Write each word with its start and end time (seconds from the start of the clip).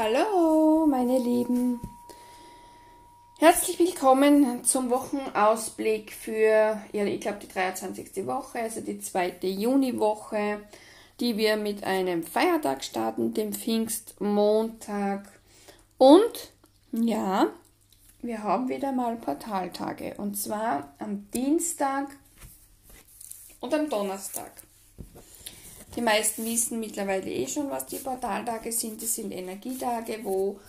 Hallo, 0.00 0.86
meine 0.86 1.18
Lieben. 1.18 1.80
Herzlich 3.40 3.80
willkommen 3.80 4.62
zum 4.62 4.90
Wochenausblick 4.90 6.12
für, 6.12 6.80
ja, 6.92 7.04
ich 7.04 7.20
glaube, 7.20 7.40
die 7.42 7.48
23. 7.48 8.24
Woche, 8.24 8.60
also 8.60 8.80
die 8.80 9.00
zweite 9.00 9.48
Juniwoche, 9.48 10.60
die 11.18 11.36
wir 11.36 11.56
mit 11.56 11.82
einem 11.82 12.22
Feiertag 12.22 12.84
starten, 12.84 13.34
dem 13.34 13.52
Pfingstmontag. 13.52 15.32
Und, 15.96 16.52
ja, 16.92 17.48
wir 18.22 18.44
haben 18.44 18.68
wieder 18.68 18.92
mal 18.92 19.16
Portaltage. 19.16 20.14
Und 20.18 20.36
zwar 20.36 20.94
am 21.00 21.28
Dienstag 21.32 22.06
und 23.58 23.74
am 23.74 23.90
Donnerstag. 23.90 24.52
Die 25.96 26.02
meisten 26.02 26.44
wissen 26.44 26.80
mittlerweile 26.80 27.30
eh 27.30 27.46
schon, 27.46 27.70
was 27.70 27.86
die 27.86 27.96
Portaltage 27.96 28.72
sind. 28.72 29.02
Das 29.02 29.14
sind 29.14 29.32
Energietage, 29.32 30.20
wo 30.22 30.60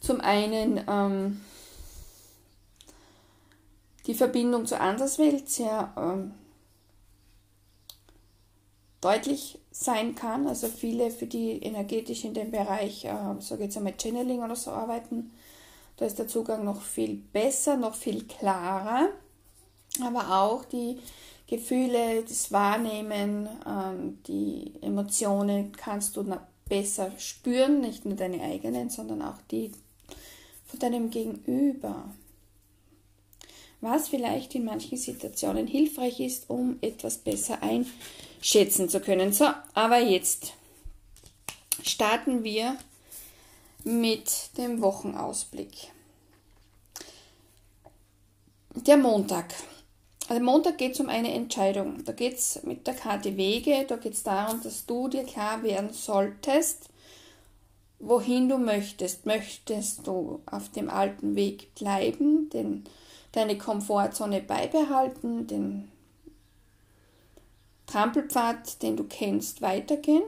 zum 0.00 0.20
einen 0.20 0.82
ähm, 0.88 1.40
die 4.06 4.14
Verbindung 4.14 4.66
zur 4.66 4.80
Anderswelt 4.80 5.48
sehr 5.48 5.92
ähm, 5.96 6.34
deutlich 9.00 9.58
sein 9.70 10.14
kann. 10.14 10.46
Also 10.46 10.68
viele, 10.68 11.10
für 11.10 11.26
die 11.26 11.62
energetisch 11.62 12.24
in 12.24 12.34
dem 12.34 12.50
Bereich, 12.50 13.04
äh, 13.04 13.40
sage 13.40 13.64
jetzt 13.64 13.76
einmal 13.76 13.94
Channeling 14.00 14.42
oder 14.42 14.56
so 14.56 14.70
arbeiten, 14.70 15.32
da 15.96 16.06
ist 16.06 16.18
der 16.18 16.28
Zugang 16.28 16.64
noch 16.64 16.82
viel 16.82 17.16
besser, 17.16 17.76
noch 17.76 17.94
viel 17.94 18.24
klarer. 18.24 19.08
Aber 20.02 20.40
auch 20.40 20.64
die 20.64 20.98
Gefühle, 21.52 22.22
das 22.26 22.50
Wahrnehmen, 22.50 23.46
ähm, 23.66 24.18
die 24.26 24.72
Emotionen 24.80 25.72
kannst 25.72 26.16
du 26.16 26.24
besser 26.66 27.12
spüren, 27.18 27.82
nicht 27.82 28.06
nur 28.06 28.16
deine 28.16 28.42
eigenen, 28.42 28.88
sondern 28.88 29.20
auch 29.20 29.36
die 29.50 29.70
von 30.64 30.78
deinem 30.78 31.10
Gegenüber. 31.10 32.10
Was 33.82 34.08
vielleicht 34.08 34.54
in 34.54 34.64
manchen 34.64 34.96
Situationen 34.96 35.66
hilfreich 35.66 36.20
ist, 36.20 36.48
um 36.48 36.78
etwas 36.80 37.18
besser 37.18 37.58
einschätzen 37.62 38.88
zu 38.88 39.00
können. 39.00 39.34
So, 39.34 39.48
aber 39.74 39.98
jetzt 39.98 40.54
starten 41.82 42.44
wir 42.44 42.78
mit 43.84 44.56
dem 44.56 44.80
Wochenausblick. 44.80 45.90
Der 48.74 48.96
Montag. 48.96 49.52
Also 50.28 50.42
Montag 50.42 50.78
geht 50.78 50.92
es 50.92 51.00
um 51.00 51.08
eine 51.08 51.32
Entscheidung. 51.32 52.04
Da 52.04 52.12
geht 52.12 52.34
es 52.34 52.62
mit 52.62 52.86
der 52.86 52.94
Karte 52.94 53.36
Wege, 53.36 53.84
da 53.86 53.96
geht 53.96 54.14
es 54.14 54.22
darum, 54.22 54.62
dass 54.62 54.86
du 54.86 55.08
dir 55.08 55.24
klar 55.24 55.62
werden 55.62 55.92
solltest, 55.92 56.88
wohin 57.98 58.48
du 58.48 58.58
möchtest. 58.58 59.26
Möchtest 59.26 60.06
du 60.06 60.40
auf 60.46 60.70
dem 60.70 60.88
alten 60.88 61.34
Weg 61.34 61.74
bleiben, 61.74 62.50
den, 62.50 62.84
deine 63.32 63.58
Komfortzone 63.58 64.40
beibehalten, 64.40 65.46
den 65.46 65.88
Trampelpfad, 67.86 68.82
den 68.82 68.96
du 68.96 69.04
kennst, 69.04 69.60
weitergehen? 69.60 70.22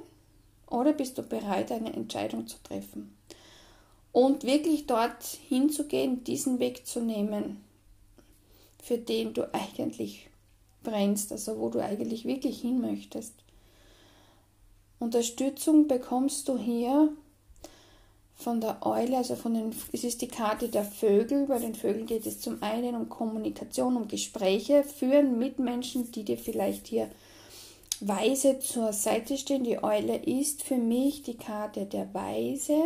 Oder 0.66 0.92
bist 0.92 1.18
du 1.18 1.22
bereit, 1.22 1.70
eine 1.70 1.92
Entscheidung 1.92 2.46
zu 2.46 2.56
treffen? 2.62 3.16
Und 4.12 4.44
wirklich 4.44 4.86
dort 4.86 5.24
hinzugehen, 5.24 6.24
diesen 6.24 6.58
Weg 6.58 6.86
zu 6.86 7.00
nehmen, 7.00 7.64
für 8.84 8.98
den 8.98 9.32
du 9.32 9.52
eigentlich 9.54 10.28
brennst, 10.82 11.32
also 11.32 11.58
wo 11.58 11.70
du 11.70 11.82
eigentlich 11.82 12.26
wirklich 12.26 12.60
hin 12.60 12.82
möchtest. 12.82 13.32
Unterstützung 14.98 15.88
bekommst 15.88 16.48
du 16.48 16.58
hier 16.58 17.08
von 18.36 18.60
der 18.60 18.84
Eule, 18.84 19.16
also 19.16 19.36
von 19.36 19.54
den, 19.54 19.74
es 19.92 20.04
ist 20.04 20.20
die 20.20 20.28
Karte 20.28 20.68
der 20.68 20.84
Vögel. 20.84 21.46
Bei 21.46 21.58
den 21.58 21.74
Vögeln 21.74 22.04
geht 22.04 22.26
es 22.26 22.40
zum 22.40 22.62
einen 22.62 22.94
um 22.94 23.08
Kommunikation, 23.08 23.96
um 23.96 24.06
Gespräche 24.06 24.84
führen 24.84 25.38
mit 25.38 25.58
Menschen, 25.58 26.12
die 26.12 26.24
dir 26.24 26.36
vielleicht 26.36 26.86
hier 26.86 27.08
weise 28.00 28.58
zur 28.58 28.92
Seite 28.92 29.38
stehen. 29.38 29.64
Die 29.64 29.82
Eule 29.82 30.16
ist 30.16 30.62
für 30.62 30.76
mich 30.76 31.22
die 31.22 31.38
Karte 31.38 31.86
der 31.86 32.12
Weise, 32.12 32.76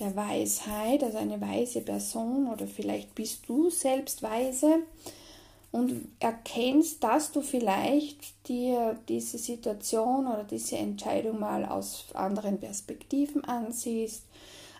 der 0.00 0.16
Weisheit, 0.16 1.04
also 1.04 1.18
eine 1.18 1.40
weise 1.40 1.82
Person 1.82 2.48
oder 2.48 2.66
vielleicht 2.66 3.14
bist 3.14 3.48
du 3.48 3.70
selbst 3.70 4.22
weise 4.22 4.80
und 5.72 6.08
erkennst, 6.18 7.04
dass 7.04 7.30
du 7.30 7.42
vielleicht 7.42 8.48
dir 8.48 8.98
diese 9.08 9.38
Situation 9.38 10.26
oder 10.26 10.44
diese 10.44 10.76
Entscheidung 10.76 11.38
mal 11.38 11.64
aus 11.64 12.06
anderen 12.14 12.58
Perspektiven 12.58 13.44
ansiehst, 13.44 14.24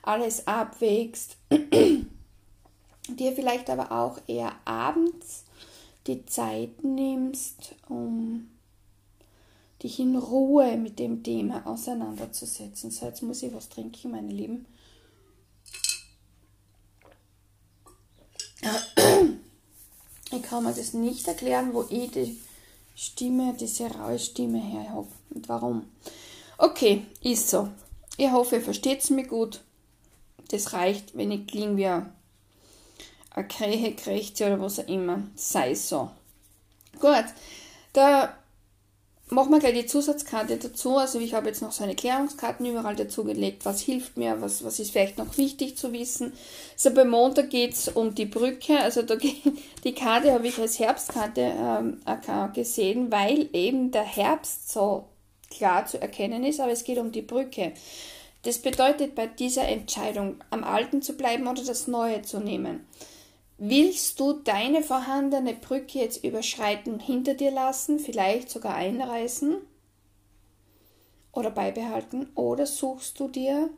alles 0.02 0.46
abwägst, 0.48 1.36
dir 3.08 3.32
vielleicht 3.32 3.70
aber 3.70 3.92
auch 3.92 4.18
eher 4.26 4.52
abends 4.64 5.44
die 6.06 6.24
Zeit 6.26 6.82
nimmst, 6.82 7.76
um 7.88 8.48
dich 9.82 10.00
in 10.00 10.16
Ruhe 10.16 10.76
mit 10.76 10.98
dem 10.98 11.22
Thema 11.22 11.66
auseinanderzusetzen. 11.66 12.90
So, 12.90 13.06
jetzt 13.06 13.22
muss 13.22 13.42
ich 13.42 13.54
was 13.54 13.68
trinken, 13.68 14.10
meine 14.10 14.32
Lieben. 14.32 14.66
Ich 20.32 20.42
kann 20.42 20.64
mir 20.64 20.72
das 20.72 20.92
nicht 20.92 21.26
erklären, 21.26 21.74
wo 21.74 21.84
ich 21.88 22.10
die 22.12 22.40
Stimme, 22.94 23.54
diese 23.58 23.86
raue 23.86 24.18
Stimme 24.18 24.60
her 24.60 24.90
habe 24.90 25.08
und 25.30 25.48
warum. 25.48 25.86
Okay, 26.58 27.06
ist 27.22 27.48
so. 27.48 27.68
Ich 28.16 28.30
hoffe, 28.30 28.56
ihr 28.56 28.62
versteht 28.62 29.08
mir 29.10 29.26
gut. 29.26 29.60
Das 30.48 30.72
reicht, 30.72 31.16
wenn 31.16 31.30
ich 31.30 31.46
klinge 31.46 31.76
wie 31.76 31.86
eine 31.86 33.48
Krähe, 33.48 33.94
Krächze 33.94 34.46
oder 34.46 34.60
was 34.60 34.78
auch 34.78 34.88
immer. 34.88 35.22
Sei 35.34 35.74
so. 35.74 36.10
Gut, 37.00 37.24
da 37.92 38.36
machen 39.30 39.52
wir 39.52 39.60
gleich 39.60 39.74
die 39.74 39.86
Zusatzkarte 39.86 40.56
dazu. 40.56 40.96
Also 40.96 41.18
ich 41.18 41.34
habe 41.34 41.48
jetzt 41.48 41.62
noch 41.62 41.72
so 41.72 41.84
eine 41.84 41.94
Klärungskarten 41.94 42.66
überall 42.66 42.96
dazu 42.96 43.24
gelegt. 43.24 43.64
Was 43.64 43.80
hilft 43.80 44.16
mir? 44.16 44.40
Was, 44.40 44.64
was 44.64 44.78
ist 44.78 44.90
vielleicht 44.90 45.18
noch 45.18 45.36
wichtig 45.38 45.76
zu 45.76 45.92
wissen? 45.92 46.32
Also 46.72 46.92
beim 46.92 47.10
Montag 47.10 47.50
geht 47.50 47.74
es 47.74 47.88
um 47.88 48.14
die 48.14 48.26
Brücke. 48.26 48.78
Also 48.80 49.02
da 49.02 49.16
die 49.84 49.94
Karte 49.94 50.32
habe 50.32 50.48
ich 50.48 50.58
als 50.58 50.78
Herbstkarte 50.78 51.40
ähm, 51.40 52.00
gesehen, 52.54 53.12
weil 53.12 53.48
eben 53.52 53.90
der 53.90 54.04
Herbst 54.04 54.72
so 54.72 55.04
klar 55.50 55.86
zu 55.86 56.00
erkennen 56.00 56.44
ist, 56.44 56.60
aber 56.60 56.72
es 56.72 56.84
geht 56.84 56.98
um 56.98 57.12
die 57.12 57.22
Brücke. 57.22 57.72
Das 58.42 58.58
bedeutet 58.58 59.14
bei 59.14 59.26
dieser 59.26 59.68
Entscheidung, 59.68 60.36
am 60.50 60.64
Alten 60.64 61.02
zu 61.02 61.12
bleiben 61.12 61.46
oder 61.46 61.62
das 61.62 61.86
Neue 61.86 62.22
zu 62.22 62.40
nehmen. 62.40 62.86
Willst 63.62 64.18
du 64.18 64.32
deine 64.32 64.82
vorhandene 64.82 65.52
Brücke 65.52 65.98
jetzt 65.98 66.24
überschreiten, 66.24 66.98
hinter 66.98 67.34
dir 67.34 67.50
lassen, 67.50 67.98
vielleicht 67.98 68.48
sogar 68.48 68.74
einreißen 68.74 69.58
oder 71.32 71.50
beibehalten? 71.50 72.30
Oder 72.34 72.64
suchst 72.64 73.20
du 73.20 73.28
dir 73.28 73.68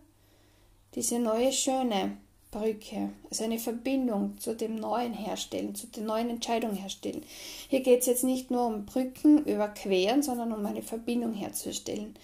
diese 0.94 1.18
neue 1.18 1.50
schöne 1.50 2.16
Brücke, 2.52 3.10
also 3.28 3.42
eine 3.42 3.58
Verbindung 3.58 4.38
zu 4.38 4.54
dem 4.54 4.76
Neuen 4.76 5.14
herstellen, 5.14 5.74
zu 5.74 5.88
der 5.88 6.04
neuen 6.04 6.30
Entscheidung 6.30 6.74
herstellen? 6.76 7.24
Hier 7.68 7.80
geht 7.80 8.02
es 8.02 8.06
jetzt 8.06 8.22
nicht 8.22 8.52
nur 8.52 8.64
um 8.66 8.86
Brücken 8.86 9.44
überqueren, 9.46 10.22
sondern 10.22 10.52
um 10.52 10.64
eine 10.64 10.82
Verbindung 10.82 11.32
herzustellen. 11.32 12.14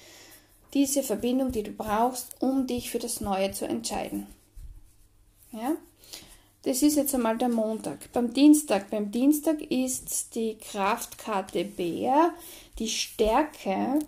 Diese 0.75 1.03
Verbindung, 1.03 1.51
die 1.51 1.65
du 1.65 1.73
brauchst, 1.73 2.41
um 2.41 2.69
dich 2.69 2.89
für 2.89 3.01
das 3.01 3.21
Neue 3.21 3.51
zu 3.51 3.67
entscheiden. 3.67 4.29
Ja? 5.51 5.77
Das 6.63 6.83
ist 6.83 6.97
jetzt 6.97 7.15
einmal 7.15 7.39
der 7.39 7.49
Montag. 7.49 8.13
Beim 8.13 8.33
Dienstag, 8.33 8.91
beim 8.91 9.11
Dienstag 9.11 9.63
ist 9.63 10.35
die 10.35 10.57
Kraftkarte 10.59 11.65
Bär, 11.65 12.35
die 12.79 12.89
Stärke. 12.89 14.01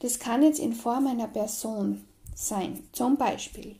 Das 0.00 0.18
kann 0.18 0.42
jetzt 0.42 0.58
in 0.58 0.72
Form 0.72 1.06
einer 1.06 1.28
Person 1.28 2.04
sein. 2.34 2.86
Zum 2.92 3.16
Beispiel 3.16 3.76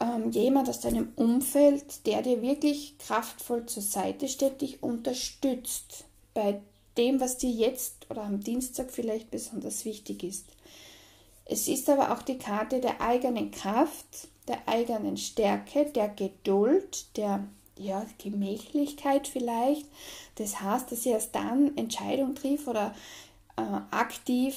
ähm, 0.00 0.30
jemand 0.30 0.68
aus 0.68 0.80
deinem 0.80 1.12
Umfeld, 1.16 2.06
der 2.06 2.22
dir 2.22 2.42
wirklich 2.42 2.98
kraftvoll 2.98 3.66
zur 3.66 3.82
Seite 3.82 4.28
steht, 4.28 4.60
dich 4.60 4.82
unterstützt 4.82 6.04
bei 6.34 6.60
dem, 6.96 7.20
was 7.20 7.38
dir 7.38 7.50
jetzt 7.50 8.06
oder 8.10 8.22
am 8.22 8.40
Dienstag 8.40 8.90
vielleicht 8.90 9.30
besonders 9.30 9.84
wichtig 9.84 10.24
ist. 10.24 10.46
Es 11.44 11.68
ist 11.68 11.88
aber 11.88 12.12
auch 12.12 12.22
die 12.22 12.38
Karte 12.38 12.80
der 12.80 13.00
eigenen 13.00 13.50
Kraft, 13.50 14.28
der 14.50 14.68
eigenen 14.68 15.16
Stärke, 15.16 15.86
der 15.86 16.08
Geduld, 16.08 17.16
der 17.16 17.44
ja, 17.78 18.04
Gemächlichkeit 18.18 19.28
vielleicht. 19.28 19.86
Das 20.34 20.60
heißt, 20.60 20.92
dass 20.92 21.06
ich 21.06 21.12
erst 21.12 21.34
dann 21.34 21.76
Entscheidung 21.76 22.34
triff 22.34 22.66
oder 22.66 22.94
äh, 23.56 23.62
aktiv 23.90 24.56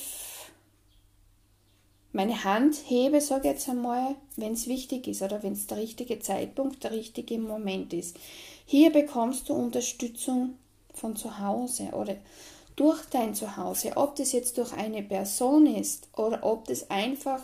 meine 2.11 2.43
Hand 2.43 2.75
hebe, 2.85 3.21
sage 3.21 3.47
jetzt 3.47 3.69
einmal, 3.69 4.15
wenn 4.35 4.53
es 4.53 4.67
wichtig 4.67 5.07
ist 5.07 5.21
oder 5.21 5.41
wenn 5.41 5.53
es 5.53 5.67
der 5.67 5.77
richtige 5.77 6.19
Zeitpunkt, 6.19 6.83
der 6.83 6.91
richtige 6.91 7.39
Moment 7.39 7.93
ist. 7.93 8.17
Hier 8.65 8.91
bekommst 8.91 9.49
du 9.49 9.53
Unterstützung 9.53 10.57
von 10.93 11.15
zu 11.15 11.39
Hause 11.39 11.89
oder 11.93 12.15
durch 12.75 13.03
dein 13.09 13.35
Zuhause, 13.35 13.93
ob 13.95 14.15
das 14.15 14.31
jetzt 14.31 14.57
durch 14.57 14.73
eine 14.73 15.03
Person 15.03 15.65
ist 15.65 16.07
oder 16.15 16.43
ob 16.43 16.65
das 16.65 16.89
einfach 16.89 17.41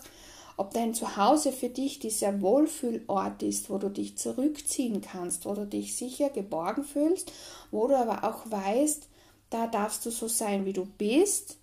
ob 0.60 0.74
dein 0.74 0.94
Zuhause 0.94 1.54
für 1.54 1.70
dich 1.70 2.00
dieser 2.00 2.42
Wohlfühlort 2.42 3.44
ist, 3.44 3.70
wo 3.70 3.78
du 3.78 3.88
dich 3.88 4.18
zurückziehen 4.18 5.00
kannst, 5.00 5.46
wo 5.46 5.54
du 5.54 5.66
dich 5.66 5.96
sicher 5.96 6.30
geborgen 6.30 6.84
fühlst, 6.84 7.32
wo 7.72 7.88
du 7.88 7.98
aber 7.98 8.26
auch 8.26 8.52
weißt, 8.52 9.08
da 9.52 9.68
darfst 9.68 10.06
du 10.06 10.12
so 10.12 10.28
sein, 10.28 10.66
wie 10.66 10.74
du 10.74 10.86
bist. 10.86 11.56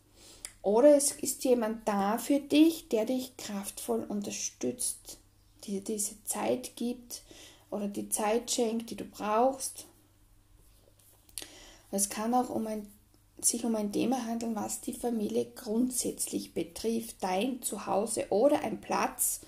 Oder 0.63 0.97
es 0.97 1.13
ist 1.13 1.45
jemand 1.45 1.87
da 1.87 2.17
für 2.17 2.41
dich, 2.41 2.89
der 2.89 3.05
dich 3.05 3.37
kraftvoll 3.37 4.03
unterstützt, 4.09 5.19
dir 5.65 5.83
diese 5.83 6.15
Zeit 6.25 6.75
gibt 6.77 7.23
oder 7.71 7.89
die 7.89 8.09
Zeit 8.09 8.51
schenkt, 8.51 8.89
die 8.89 8.97
du 8.97 9.05
brauchst. 9.05 9.85
Es 11.91 12.09
kann 12.09 12.33
auch 12.33 12.49
um 12.49 12.67
ein, 12.67 12.91
sich 13.41 13.65
um 13.65 13.75
ein 13.77 13.93
Thema 13.93 14.25
handeln, 14.25 14.55
was 14.55 14.81
die 14.81 14.93
Familie 14.93 15.47
grundsätzlich 15.55 16.55
betrifft. 16.55 17.17
Dein 17.21 17.63
Zuhause 17.63 18.27
oder 18.31 18.61
ein 18.61 18.81
Platz, 18.81 19.41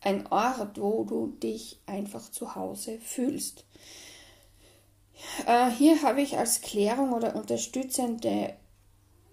ein 0.00 0.26
Ort, 0.28 0.80
wo 0.80 1.04
du 1.04 1.28
dich 1.28 1.78
einfach 1.86 2.30
zu 2.30 2.54
Hause 2.54 2.98
fühlst. 3.00 3.64
Äh, 5.46 5.70
hier 5.70 6.02
habe 6.02 6.22
ich 6.22 6.38
als 6.38 6.60
Klärung 6.60 7.12
oder 7.12 7.36
unterstützende 7.36 8.54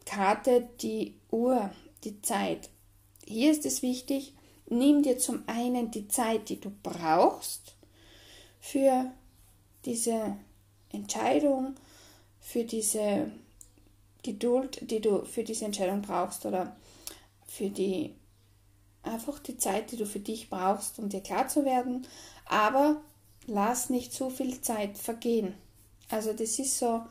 Karte 0.06 0.68
die 0.82 1.16
Uhr, 1.32 1.70
die 2.04 2.22
Zeit. 2.22 2.70
Hier 3.26 3.52
ist 3.52 3.66
es 3.66 3.82
wichtig, 3.82 4.34
nimm 4.68 5.04
dir 5.04 5.18
zum 5.18 5.44
einen 5.48 5.92
die 5.92 6.08
Zeit, 6.08 6.50
die 6.50 6.60
du 6.60 6.72
brauchst 6.84 7.76
für 8.60 9.12
diese 9.86 10.38
Entscheidung, 10.92 11.76
für 12.40 12.64
diese 12.64 13.32
Geduld, 14.24 14.90
die 14.90 15.00
du 15.00 15.24
für 15.26 15.44
diese 15.44 15.66
Entscheidung 15.66 16.02
brauchst 16.02 16.46
oder 16.46 16.76
für 17.48 17.70
die 17.70 18.16
einfach 19.04 19.40
die 19.40 19.58
Zeit, 19.58 19.92
die 19.92 19.98
du 19.98 20.06
für 20.06 20.20
dich 20.20 20.50
brauchst, 20.50 21.00
um 21.00 21.10
dir 21.10 21.22
klar 21.22 21.48
zu 21.48 21.66
werden, 21.66 22.06
aber 22.46 23.02
lass 23.48 23.90
nicht 23.90 24.14
zu 24.14 24.30
viel 24.30 24.60
Zeit 24.62 24.98
vergehen. 24.98 25.54
Also 26.10 26.34
das 26.34 26.60
ist 26.60 26.78
so, 26.78 27.02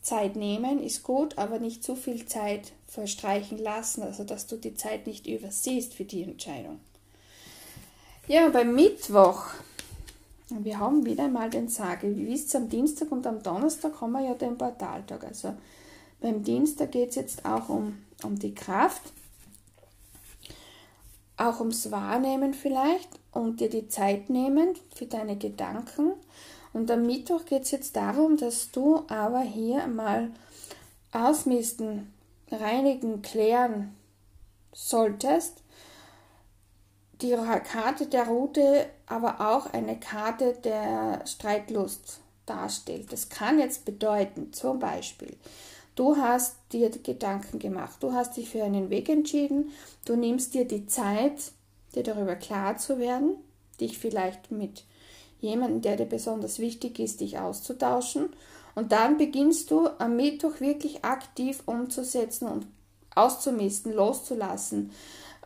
Zeit 0.00 0.36
nehmen 0.36 0.82
ist 0.82 1.02
gut, 1.02 1.38
aber 1.38 1.58
nicht 1.58 1.82
zu 1.82 1.96
viel 1.96 2.26
Zeit 2.26 2.72
verstreichen 2.86 3.58
lassen, 3.58 4.02
also 4.02 4.22
dass 4.22 4.46
du 4.46 4.56
die 4.56 4.74
Zeit 4.74 5.06
nicht 5.06 5.26
übersiehst 5.26 5.94
für 5.94 6.04
die 6.04 6.22
Entscheidung. 6.22 6.78
Ja, 8.28 8.48
beim 8.48 8.74
Mittwoch, 8.74 9.46
wir 10.50 10.78
haben 10.78 11.04
wieder 11.04 11.28
mal 11.28 11.50
den 11.50 11.68
Sage. 11.68 12.14
Wie 12.16 12.26
wisst 12.26 12.54
am 12.54 12.68
Dienstag 12.68 13.10
und 13.12 13.26
am 13.26 13.42
Donnerstag 13.42 14.00
haben 14.00 14.12
wir 14.12 14.20
ja 14.20 14.34
den 14.34 14.56
Portaltag. 14.56 15.24
Also 15.24 15.54
beim 16.24 16.42
Dienstag 16.42 16.92
geht 16.92 17.10
es 17.10 17.16
jetzt 17.16 17.44
auch 17.44 17.68
um, 17.68 17.98
um 18.22 18.38
die 18.38 18.54
Kraft, 18.54 19.02
auch 21.36 21.60
ums 21.60 21.90
Wahrnehmen 21.90 22.54
vielleicht 22.54 23.10
und 23.30 23.60
dir 23.60 23.68
die 23.68 23.88
Zeit 23.88 24.30
nehmen 24.30 24.74
für 24.94 25.04
deine 25.04 25.36
Gedanken 25.36 26.14
und 26.72 26.90
am 26.90 27.02
Mittwoch 27.02 27.44
geht 27.44 27.64
es 27.64 27.72
jetzt 27.72 27.94
darum, 27.94 28.38
dass 28.38 28.70
du 28.70 29.04
aber 29.08 29.42
hier 29.42 29.86
mal 29.86 30.30
ausmisten, 31.12 32.10
reinigen, 32.50 33.20
klären 33.20 33.94
solltest. 34.72 35.62
Die 37.20 37.36
Karte 37.70 38.06
der 38.06 38.28
Route, 38.28 38.86
aber 39.06 39.42
auch 39.42 39.74
eine 39.74 40.00
Karte 40.00 40.54
der 40.64 41.26
Streitlust 41.26 42.20
darstellt. 42.46 43.12
Das 43.12 43.28
kann 43.28 43.58
jetzt 43.58 43.84
bedeuten, 43.84 44.54
zum 44.54 44.78
Beispiel, 44.78 45.36
du 45.94 46.16
hast 46.16 46.56
dir 46.72 46.90
Gedanken 46.90 47.58
gemacht, 47.58 47.96
du 48.00 48.12
hast 48.12 48.36
dich 48.36 48.48
für 48.48 48.64
einen 48.64 48.90
Weg 48.90 49.08
entschieden, 49.08 49.70
du 50.04 50.16
nimmst 50.16 50.54
dir 50.54 50.66
die 50.66 50.86
Zeit, 50.86 51.52
dir 51.94 52.02
darüber 52.02 52.36
klar 52.36 52.76
zu 52.76 52.98
werden, 52.98 53.36
dich 53.80 53.98
vielleicht 53.98 54.50
mit 54.50 54.84
jemanden, 55.40 55.82
der 55.82 55.96
dir 55.96 56.06
besonders 56.06 56.58
wichtig 56.58 56.98
ist, 56.98 57.20
dich 57.20 57.38
auszutauschen. 57.38 58.30
Und 58.74 58.92
dann 58.92 59.18
beginnst 59.18 59.70
du 59.70 59.88
am 59.98 60.16
Mittwoch 60.16 60.60
wirklich 60.60 61.04
aktiv 61.04 61.62
umzusetzen 61.66 62.48
und 62.48 62.66
auszumisten, 63.14 63.92
loszulassen. 63.92 64.90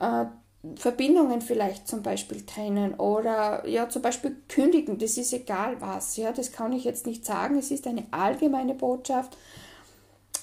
Äh, 0.01 0.27
Verbindungen 0.75 1.41
vielleicht 1.41 1.87
zum 1.87 2.03
Beispiel 2.03 2.45
trennen 2.45 2.95
oder 2.95 3.67
ja 3.69 3.89
zum 3.89 4.03
Beispiel 4.03 4.37
kündigen, 4.49 4.99
das 4.99 5.17
ist 5.17 5.33
egal 5.33 5.81
was, 5.81 6.17
ja, 6.17 6.33
das 6.33 6.51
kann 6.51 6.73
ich 6.73 6.83
jetzt 6.83 7.07
nicht 7.07 7.25
sagen, 7.25 7.57
es 7.59 7.71
ist 7.71 7.87
eine 7.87 8.07
allgemeine 8.11 8.75
Botschaft. 8.75 9.37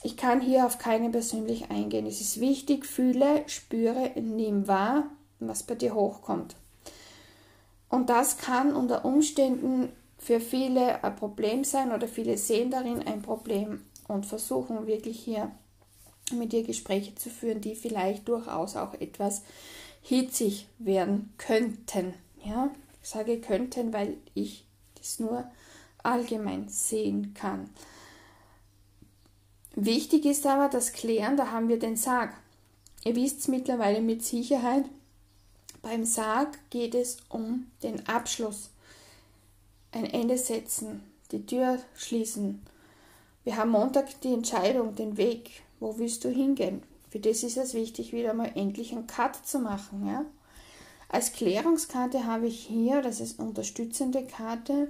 Ich 0.05 0.17
kann 0.17 0.39
hier 0.39 0.67
auf 0.67 0.77
keine 0.77 1.09
persönlich 1.09 1.71
eingehen. 1.71 2.05
Es 2.05 2.21
ist 2.21 2.39
wichtig, 2.39 2.85
fühle, 2.85 3.41
spüre, 3.47 4.11
nimm 4.13 4.67
wahr, 4.67 5.09
was 5.39 5.63
bei 5.63 5.73
dir 5.73 5.95
hochkommt. 5.95 6.55
Und 7.89 8.11
das 8.11 8.37
kann 8.37 8.75
unter 8.75 9.03
Umständen 9.03 9.91
für 10.19 10.39
viele 10.39 11.03
ein 11.03 11.15
Problem 11.15 11.63
sein 11.63 11.91
oder 11.91 12.07
viele 12.07 12.37
sehen 12.37 12.69
darin 12.69 13.01
ein 13.01 13.23
Problem 13.23 13.81
und 14.07 14.27
versuchen 14.27 14.85
wirklich 14.85 15.19
hier 15.19 15.49
mit 16.31 16.53
dir 16.53 16.61
Gespräche 16.61 17.15
zu 17.15 17.31
führen, 17.31 17.61
die 17.61 17.73
vielleicht 17.73 18.27
durchaus 18.27 18.75
auch 18.75 18.93
etwas 18.93 19.41
hitzig 20.03 20.67
werden 20.77 21.33
könnten. 21.39 22.13
Ja, 22.43 22.69
ich 23.01 23.09
sage 23.09 23.41
könnten, 23.41 23.91
weil 23.91 24.17
ich 24.35 24.67
das 24.99 25.17
nur 25.17 25.49
allgemein 26.03 26.69
sehen 26.69 27.33
kann. 27.33 27.71
Wichtig 29.75 30.25
ist 30.25 30.45
aber 30.47 30.69
das 30.69 30.93
Klären, 30.93 31.35
da 31.35 31.51
haben 31.51 31.67
wir 31.67 31.77
den 31.77 31.97
Sarg. 31.97 32.33
Ihr 33.03 33.15
wisst 33.15 33.49
mittlerweile 33.49 33.99
mit 33.99 34.23
Sicherheit, 34.23 34.85
beim 35.81 36.05
Sarg 36.05 36.57
geht 36.69 36.95
es 36.95 37.17
um 37.29 37.67
den 37.83 38.07
Abschluss, 38.07 38.71
ein 39.91 40.05
Ende 40.05 40.37
setzen, 40.37 41.03
die 41.31 41.45
Tür 41.45 41.77
schließen. 41.95 42.61
Wir 43.43 43.57
haben 43.57 43.69
Montag 43.69 44.21
die 44.21 44.33
Entscheidung, 44.33 44.95
den 44.95 45.17
Weg, 45.17 45.61
wo 45.79 45.97
willst 45.97 46.23
du 46.23 46.29
hingehen? 46.29 46.81
Für 47.09 47.19
das 47.19 47.43
ist 47.43 47.57
es 47.57 47.73
wichtig, 47.73 48.13
wieder 48.13 48.33
mal 48.33 48.51
endlich 48.55 48.93
einen 48.93 49.07
Cut 49.07 49.35
zu 49.45 49.59
machen. 49.59 50.07
Ja? 50.07 50.25
Als 51.09 51.33
Klärungskarte 51.33 52.25
habe 52.25 52.47
ich 52.47 52.61
hier, 52.61 53.01
das 53.01 53.19
ist 53.19 53.39
unterstützende 53.39 54.25
Karte, 54.25 54.87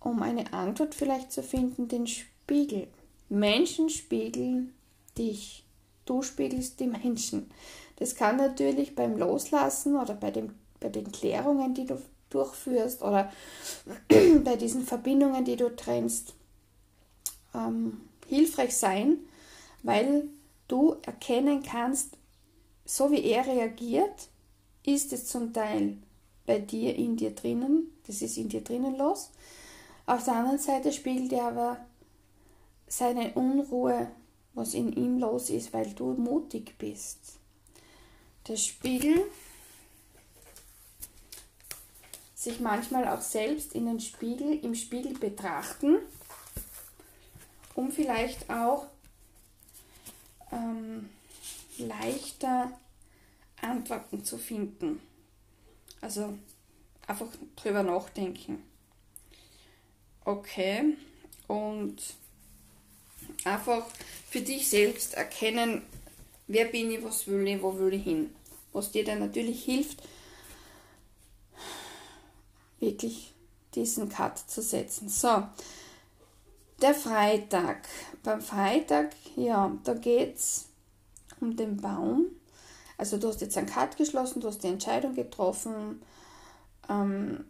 um 0.00 0.22
eine 0.22 0.52
Antwort 0.52 0.94
vielleicht 0.94 1.30
zu 1.32 1.42
finden, 1.42 1.86
den 1.86 2.06
Spiegel. 2.06 2.88
Menschen 3.30 3.88
spiegeln 3.88 4.74
dich. 5.16 5.64
Du 6.04 6.22
spiegelst 6.22 6.80
die 6.80 6.86
Menschen. 6.86 7.50
Das 7.96 8.14
kann 8.14 8.36
natürlich 8.36 8.94
beim 8.94 9.16
Loslassen 9.16 9.96
oder 9.96 10.14
bei, 10.14 10.30
dem, 10.30 10.54
bei 10.80 10.88
den 10.88 11.10
Klärungen, 11.10 11.72
die 11.72 11.86
du 11.86 12.00
durchführst 12.30 13.02
oder 13.02 13.32
bei 14.44 14.56
diesen 14.56 14.84
Verbindungen, 14.84 15.44
die 15.44 15.56
du 15.56 15.74
trennst, 15.74 16.34
ähm, 17.54 18.00
hilfreich 18.26 18.76
sein, 18.76 19.18
weil 19.82 20.24
du 20.68 20.96
erkennen 21.02 21.62
kannst, 21.62 22.16
so 22.84 23.10
wie 23.10 23.24
er 23.24 23.46
reagiert, 23.46 24.28
ist 24.84 25.12
es 25.12 25.26
zum 25.26 25.52
Teil 25.52 25.96
bei 26.46 26.58
dir 26.58 26.96
in 26.96 27.16
dir 27.16 27.30
drinnen, 27.30 27.92
das 28.06 28.22
ist 28.22 28.36
in 28.36 28.48
dir 28.48 28.62
drinnen 28.62 28.96
los. 28.96 29.30
Auf 30.06 30.24
der 30.24 30.34
anderen 30.34 30.58
Seite 30.58 30.92
spiegelt 30.92 31.32
er 31.32 31.44
aber 31.44 31.76
seine 32.90 33.32
Unruhe, 33.34 34.10
was 34.54 34.74
in 34.74 34.92
ihm 34.92 35.18
los 35.18 35.48
ist, 35.48 35.72
weil 35.72 35.92
du 35.94 36.12
mutig 36.12 36.76
bist 36.76 37.40
der 38.50 38.56
Spiegel 38.56 39.22
sich 42.34 42.58
manchmal 42.60 43.06
auch 43.06 43.20
selbst 43.20 43.74
in 43.74 43.86
den 43.86 44.00
Spiegel, 44.00 44.58
im 44.64 44.74
Spiegel 44.74 45.12
betrachten, 45.18 45.98
um 47.74 47.92
vielleicht 47.92 48.48
auch 48.50 48.86
ähm, 50.50 51.10
leichter 51.78 52.72
Antworten 53.60 54.24
zu 54.24 54.38
finden. 54.38 55.00
Also 56.00 56.36
einfach 57.06 57.28
drüber 57.56 57.82
nachdenken. 57.82 58.64
Okay. 60.24 60.96
Und 61.46 62.02
einfach 63.44 63.84
für 64.28 64.40
dich 64.40 64.68
selbst 64.68 65.14
erkennen, 65.14 65.82
wer 66.46 66.66
bin 66.66 66.90
ich, 66.90 67.02
was 67.02 67.26
will 67.26 67.46
ich, 67.46 67.62
wo 67.62 67.76
will 67.78 67.94
ich 67.94 68.04
hin. 68.04 68.34
Was 68.72 68.92
dir 68.92 69.04
dann 69.04 69.18
natürlich 69.18 69.64
hilft, 69.64 70.02
wirklich 72.78 73.32
diesen 73.74 74.08
Cut 74.08 74.38
zu 74.38 74.62
setzen. 74.62 75.08
So, 75.08 75.42
der 76.80 76.94
Freitag. 76.94 77.88
Beim 78.22 78.40
Freitag, 78.40 79.10
ja, 79.36 79.76
da 79.84 79.94
geht 79.94 80.36
es 80.36 80.66
um 81.40 81.56
den 81.56 81.76
Baum. 81.76 82.26
Also 82.96 83.16
du 83.16 83.28
hast 83.28 83.40
jetzt 83.40 83.56
einen 83.56 83.66
Cut 83.66 83.96
geschlossen, 83.96 84.40
du 84.40 84.48
hast 84.48 84.62
die 84.62 84.68
Entscheidung 84.68 85.14
getroffen, 85.14 86.02
ähm, 86.88 87.44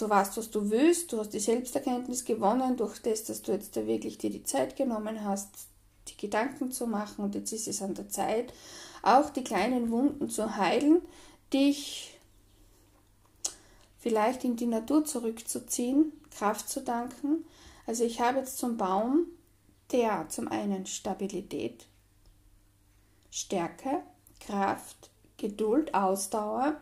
du 0.00 0.08
weißt, 0.08 0.36
was 0.36 0.50
du 0.50 0.70
willst, 0.70 1.12
du 1.12 1.18
hast 1.18 1.30
die 1.30 1.40
Selbsterkenntnis 1.40 2.24
gewonnen 2.24 2.76
durch 2.76 3.00
das, 3.00 3.24
dass 3.24 3.42
du 3.42 3.52
jetzt 3.52 3.76
da 3.76 3.86
wirklich 3.86 4.18
dir 4.18 4.30
die 4.30 4.44
Zeit 4.44 4.76
genommen 4.76 5.24
hast, 5.24 5.48
die 6.08 6.16
Gedanken 6.16 6.72
zu 6.72 6.86
machen 6.86 7.24
und 7.24 7.34
jetzt 7.34 7.52
ist 7.52 7.68
es 7.68 7.82
an 7.82 7.94
der 7.94 8.08
Zeit, 8.08 8.52
auch 9.02 9.30
die 9.30 9.44
kleinen 9.44 9.90
Wunden 9.90 10.28
zu 10.28 10.56
heilen, 10.56 11.02
dich 11.52 12.18
vielleicht 13.98 14.44
in 14.44 14.56
die 14.56 14.66
Natur 14.66 15.04
zurückzuziehen, 15.04 16.12
Kraft 16.30 16.68
zu 16.68 16.80
danken. 16.82 17.44
Also 17.86 18.04
ich 18.04 18.20
habe 18.20 18.38
jetzt 18.38 18.58
zum 18.58 18.76
Baum, 18.76 19.26
der 19.92 20.28
zum 20.28 20.48
einen 20.48 20.86
Stabilität, 20.86 21.86
Stärke, 23.30 24.02
Kraft, 24.40 25.10
Geduld, 25.36 25.94
Ausdauer, 25.94 26.80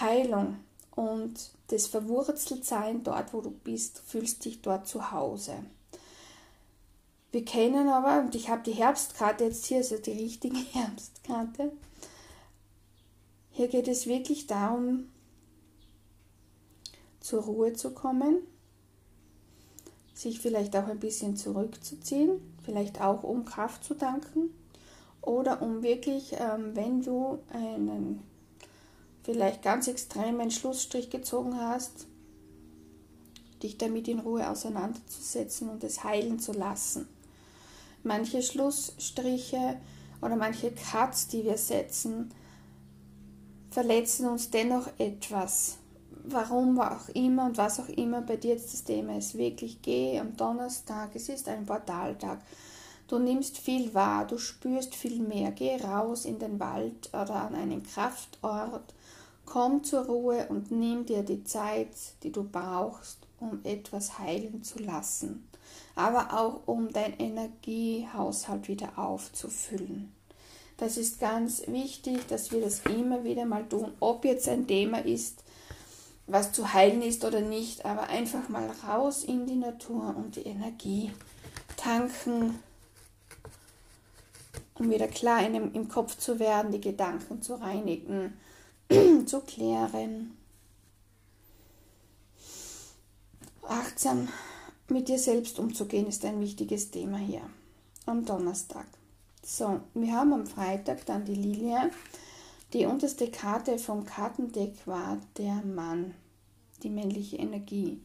Heilung 0.00 0.56
und 0.94 1.50
das 1.68 1.86
Verwurzeltsein 1.86 3.02
dort, 3.04 3.32
wo 3.32 3.40
du 3.40 3.50
bist, 3.50 4.02
fühlst 4.06 4.44
dich 4.44 4.62
dort 4.62 4.86
zu 4.86 5.12
Hause. 5.12 5.54
Wir 7.30 7.44
kennen 7.44 7.88
aber, 7.88 8.20
und 8.20 8.34
ich 8.34 8.48
habe 8.48 8.62
die 8.62 8.72
Herbstkarte 8.72 9.44
jetzt 9.44 9.66
hier, 9.66 9.78
also 9.78 9.98
die 9.98 10.12
richtige 10.12 10.56
Herbstkarte. 10.72 11.72
Hier 13.50 13.68
geht 13.68 13.88
es 13.88 14.06
wirklich 14.06 14.46
darum, 14.46 15.08
zur 17.20 17.42
Ruhe 17.42 17.74
zu 17.74 17.90
kommen, 17.90 18.38
sich 20.14 20.40
vielleicht 20.40 20.74
auch 20.76 20.86
ein 20.86 21.00
bisschen 21.00 21.36
zurückzuziehen, 21.36 22.40
vielleicht 22.64 23.00
auch 23.00 23.22
um 23.22 23.44
Kraft 23.44 23.84
zu 23.84 23.94
danken 23.94 24.50
oder 25.20 25.60
um 25.60 25.82
wirklich, 25.82 26.32
ähm, 26.38 26.74
wenn 26.74 27.02
du 27.02 27.38
einen 27.52 28.22
vielleicht 29.28 29.60
ganz 29.60 29.88
extremen 29.88 30.50
Schlussstrich 30.50 31.10
gezogen 31.10 31.60
hast, 31.60 32.06
dich 33.62 33.76
damit 33.76 34.08
in 34.08 34.20
Ruhe 34.20 34.48
auseinanderzusetzen 34.48 35.68
und 35.68 35.84
es 35.84 36.02
heilen 36.02 36.38
zu 36.38 36.52
lassen. 36.52 37.06
Manche 38.02 38.40
Schlussstriche 38.40 39.76
oder 40.22 40.34
manche 40.36 40.70
Cuts, 40.70 41.28
die 41.28 41.44
wir 41.44 41.58
setzen, 41.58 42.32
verletzen 43.70 44.28
uns 44.28 44.48
dennoch 44.48 44.88
etwas. 44.96 45.76
Warum 46.24 46.80
auch 46.80 47.10
immer 47.10 47.44
und 47.44 47.58
was 47.58 47.80
auch 47.80 47.88
immer 47.90 48.22
bei 48.22 48.38
dir 48.38 48.54
jetzt 48.54 48.72
das 48.72 48.84
Thema 48.84 49.18
ist. 49.18 49.36
Wirklich 49.36 49.82
geh 49.82 50.18
am 50.18 50.38
Donnerstag, 50.38 51.10
es 51.14 51.28
ist 51.28 51.48
ein 51.48 51.66
Portaltag. 51.66 52.40
Du 53.08 53.18
nimmst 53.18 53.58
viel 53.58 53.92
wahr, 53.92 54.26
du 54.26 54.38
spürst 54.38 54.94
viel 54.94 55.20
mehr. 55.20 55.50
Geh 55.50 55.76
raus 55.76 56.24
in 56.24 56.38
den 56.38 56.58
Wald 56.58 57.08
oder 57.08 57.34
an 57.34 57.54
einen 57.54 57.82
Kraftort 57.82 58.94
Komm 59.50 59.82
zur 59.82 60.04
Ruhe 60.04 60.46
und 60.50 60.70
nimm 60.70 61.06
dir 61.06 61.22
die 61.22 61.42
Zeit, 61.42 61.88
die 62.22 62.30
du 62.30 62.44
brauchst, 62.44 63.16
um 63.40 63.60
etwas 63.64 64.18
heilen 64.18 64.62
zu 64.62 64.78
lassen, 64.78 65.48
aber 65.94 66.38
auch 66.38 66.60
um 66.66 66.92
dein 66.92 67.18
Energiehaushalt 67.18 68.68
wieder 68.68 68.98
aufzufüllen. 68.98 70.12
Das 70.76 70.98
ist 70.98 71.18
ganz 71.18 71.66
wichtig, 71.66 72.26
dass 72.28 72.52
wir 72.52 72.60
das 72.60 72.80
immer 72.80 73.24
wieder 73.24 73.46
mal 73.46 73.66
tun, 73.66 73.92
ob 74.00 74.26
jetzt 74.26 74.50
ein 74.50 74.66
Thema 74.66 74.98
ist, 74.98 75.42
was 76.26 76.52
zu 76.52 76.74
heilen 76.74 77.00
ist 77.00 77.24
oder 77.24 77.40
nicht, 77.40 77.86
aber 77.86 78.10
einfach 78.10 78.50
mal 78.50 78.70
raus 78.86 79.24
in 79.24 79.46
die 79.46 79.56
Natur 79.56 80.14
und 80.14 80.36
die 80.36 80.42
Energie 80.42 81.10
tanken, 81.78 82.58
um 84.74 84.90
wieder 84.90 85.08
klar 85.08 85.42
im 85.42 85.88
Kopf 85.88 86.18
zu 86.18 86.38
werden, 86.38 86.70
die 86.70 86.82
Gedanken 86.82 87.40
zu 87.40 87.54
reinigen 87.54 88.34
zu 89.26 89.40
klären. 89.40 90.36
Achtsam 93.62 94.28
mit 94.88 95.08
dir 95.08 95.18
selbst 95.18 95.58
umzugehen 95.58 96.06
ist 96.06 96.24
ein 96.24 96.40
wichtiges 96.40 96.90
Thema 96.90 97.18
hier 97.18 97.42
am 98.06 98.24
Donnerstag. 98.24 98.86
So, 99.44 99.80
wir 99.92 100.12
haben 100.12 100.32
am 100.32 100.46
Freitag 100.46 101.04
dann 101.04 101.26
die 101.26 101.34
Lilie. 101.34 101.90
Die 102.72 102.86
unterste 102.86 103.30
Karte 103.30 103.78
vom 103.78 104.06
Kartendeck 104.06 104.86
war 104.86 105.18
der 105.36 105.62
Mann, 105.64 106.14
die 106.82 106.90
männliche 106.90 107.36
Energie. 107.36 108.00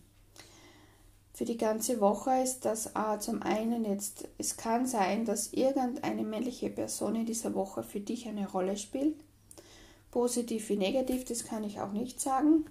Für 1.34 1.46
die 1.46 1.58
ganze 1.58 2.02
Woche 2.02 2.44
ist 2.44 2.66
das 2.66 2.88
äh, 2.88 3.18
zum 3.20 3.42
einen 3.42 3.86
jetzt, 3.86 4.28
es 4.38 4.58
kann 4.58 4.86
sein, 4.86 5.26
dass 5.26 5.54
irgendeine 5.54 6.24
männliche 6.24 6.70
Person 6.70 7.16
in 7.16 7.26
dieser 7.26 7.56
Woche 7.56 7.84
für 7.84 8.02
dich 8.02 8.28
eine 8.28 8.50
Rolle 8.50 8.76
spielt 8.78 9.16
positiv 10.14 10.70
wie 10.70 10.78
negativ, 10.78 11.26
das 11.26 11.44
kann 11.44 11.64
ich 11.64 11.82
auch 11.82 11.92
nicht 11.92 12.22
sagen. 12.22 12.66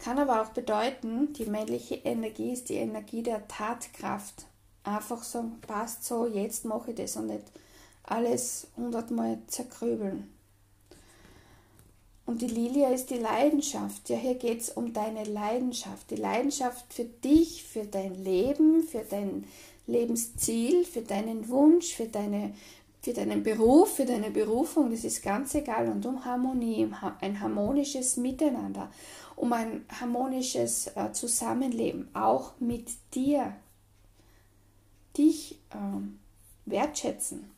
Kann 0.00 0.18
aber 0.18 0.42
auch 0.42 0.50
bedeuten, 0.50 1.32
die 1.34 1.46
männliche 1.46 1.94
Energie 1.94 2.52
ist 2.52 2.68
die 2.68 2.74
Energie 2.74 3.22
der 3.22 3.46
Tatkraft. 3.46 4.46
Einfach 4.82 5.22
so, 5.22 5.44
passt 5.66 6.04
so, 6.04 6.26
jetzt 6.26 6.64
mache 6.64 6.90
ich 6.90 6.96
das 6.96 7.16
und 7.16 7.28
nicht 7.28 7.44
alles 8.02 8.66
hundertmal 8.76 9.38
zerkrübeln. 9.46 10.28
Und 12.26 12.42
die 12.42 12.48
Lilie 12.48 12.92
ist 12.92 13.10
die 13.10 13.18
Leidenschaft. 13.18 14.08
Ja, 14.08 14.16
hier 14.16 14.34
geht 14.34 14.62
es 14.62 14.70
um 14.70 14.92
deine 14.92 15.24
Leidenschaft. 15.24 16.10
Die 16.10 16.16
Leidenschaft 16.16 16.92
für 16.92 17.04
dich, 17.04 17.62
für 17.62 17.84
dein 17.84 18.14
Leben, 18.24 18.82
für 18.82 19.04
dein 19.08 19.44
Lebensziel, 19.86 20.84
für 20.84 21.02
deinen 21.02 21.48
Wunsch, 21.48 21.94
für 21.94 22.06
deine 22.06 22.54
für 23.04 23.12
deinen 23.12 23.42
Beruf, 23.42 23.96
für 23.96 24.06
deine 24.06 24.30
Berufung, 24.30 24.90
das 24.90 25.04
ist 25.04 25.22
ganz 25.22 25.54
egal, 25.54 25.88
und 25.88 26.06
um 26.06 26.24
Harmonie, 26.24 26.90
ein 27.20 27.38
harmonisches 27.38 28.16
Miteinander, 28.16 28.90
um 29.36 29.52
ein 29.52 29.84
harmonisches 30.00 30.86
äh, 30.96 31.12
Zusammenleben, 31.12 32.08
auch 32.14 32.52
mit 32.60 32.88
dir, 33.14 33.54
dich 35.18 35.60
ähm, 35.74 36.18
wertschätzen. 36.64 37.50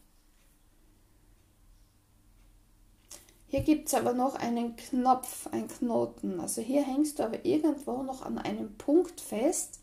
Hier 3.46 3.60
gibt 3.60 3.86
es 3.86 3.94
aber 3.94 4.14
noch 4.14 4.34
einen 4.34 4.74
Knopf, 4.74 5.46
einen 5.52 5.68
Knoten. 5.68 6.40
Also 6.40 6.60
hier 6.60 6.82
hängst 6.82 7.20
du 7.20 7.22
aber 7.22 7.44
irgendwo 7.44 8.02
noch 8.02 8.22
an 8.22 8.38
einem 8.38 8.76
Punkt 8.76 9.20
fest. 9.20 9.78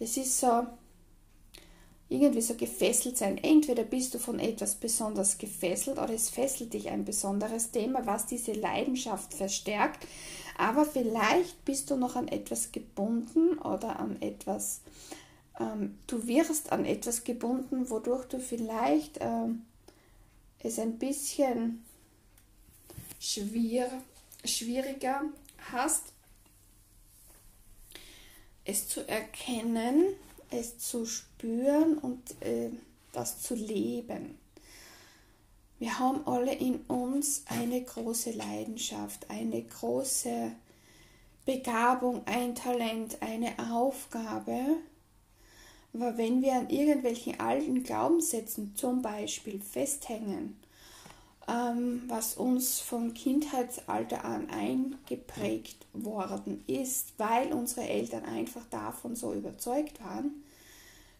Das 0.00 0.16
ist 0.16 0.40
so, 0.40 0.66
irgendwie 2.08 2.40
so 2.40 2.54
gefesselt 2.54 3.18
sein. 3.18 3.38
Entweder 3.38 3.84
bist 3.84 4.14
du 4.14 4.18
von 4.18 4.38
etwas 4.38 4.76
besonders 4.76 5.38
gefesselt 5.38 5.98
oder 5.98 6.14
es 6.14 6.30
fesselt 6.30 6.72
dich 6.72 6.88
ein 6.88 7.04
besonderes 7.04 7.70
Thema, 7.70 8.06
was 8.06 8.26
diese 8.26 8.52
Leidenschaft 8.52 9.34
verstärkt. 9.34 10.06
Aber 10.56 10.84
vielleicht 10.84 11.64
bist 11.64 11.90
du 11.90 11.96
noch 11.96 12.16
an 12.16 12.28
etwas 12.28 12.72
gebunden 12.72 13.58
oder 13.58 14.00
an 14.00 14.20
etwas, 14.22 14.80
ähm, 15.60 15.98
du 16.06 16.26
wirst 16.26 16.72
an 16.72 16.84
etwas 16.84 17.24
gebunden, 17.24 17.90
wodurch 17.90 18.24
du 18.26 18.40
vielleicht 18.40 19.18
ähm, 19.20 19.62
es 20.60 20.78
ein 20.78 20.98
bisschen 20.98 21.84
schwier 23.20 23.90
schwieriger 24.44 25.22
hast, 25.72 26.04
es 28.64 28.88
zu 28.88 29.06
erkennen, 29.08 30.04
es 30.50 30.78
zu 30.78 31.06
spüren 31.06 31.98
und 31.98 32.40
äh, 32.42 32.70
das 33.12 33.42
zu 33.42 33.54
leben. 33.54 34.38
Wir 35.78 35.98
haben 35.98 36.26
alle 36.26 36.54
in 36.54 36.80
uns 36.88 37.44
eine 37.46 37.80
große 37.82 38.32
Leidenschaft, 38.32 39.30
eine 39.30 39.62
große 39.62 40.50
Begabung, 41.44 42.22
ein 42.26 42.54
Talent, 42.54 43.18
eine 43.22 43.54
Aufgabe. 43.72 44.60
Aber 45.94 46.18
wenn 46.18 46.42
wir 46.42 46.54
an 46.54 46.68
irgendwelchen 46.68 47.38
alten 47.38 47.84
Glaubenssätzen 47.84 48.74
zum 48.74 49.02
Beispiel 49.02 49.60
festhängen, 49.60 50.58
ähm, 51.48 52.02
was 52.08 52.34
uns 52.34 52.78
vom 52.78 53.14
Kindheitsalter 53.14 54.24
an 54.24 54.50
eingeprägt 54.50 55.86
worden 55.94 56.62
ist, 56.66 57.14
weil 57.16 57.52
unsere 57.52 57.88
Eltern 57.88 58.24
einfach 58.24 58.64
davon 58.70 59.16
so 59.16 59.32
überzeugt 59.32 60.00
waren, 60.02 60.44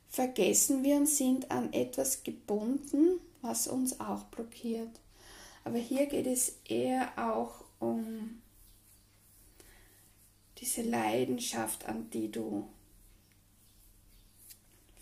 vergessen 0.08 0.84
wir 0.84 0.96
und 0.96 1.08
sind 1.08 1.50
an 1.50 1.72
etwas 1.72 2.22
gebunden, 2.22 3.20
was 3.40 3.68
uns 3.68 4.00
auch 4.00 4.24
blockiert. 4.24 5.00
Aber 5.64 5.78
hier 5.78 6.06
geht 6.06 6.26
es 6.26 6.56
eher 6.68 7.12
auch 7.16 7.64
um 7.78 8.40
diese 10.58 10.82
Leidenschaft, 10.82 11.86
an 11.86 12.10
die 12.10 12.30
du 12.30 12.68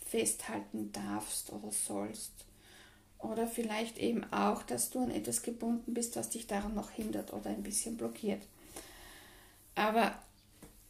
festhalten 0.05 0.93
darfst 0.93 1.53
oder 1.53 1.73
sollst. 1.73 2.33
Oder 3.19 3.47
vielleicht 3.47 3.99
eben 3.99 4.25
auch, 4.33 4.63
dass 4.63 4.91
du 4.91 5.01
an 5.01 5.11
etwas 5.11 5.43
gebunden 5.43 5.95
bist, 5.95 6.17
was 6.17 6.31
dich 6.31 6.47
daran 6.47 6.75
noch 6.75 6.91
hindert 6.91 7.33
oder 7.33 7.51
ein 7.51 7.63
bisschen 7.63 7.97
blockiert. 7.97 8.43
Aber 9.75 10.19